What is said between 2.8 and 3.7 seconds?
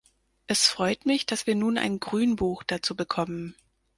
bekommen.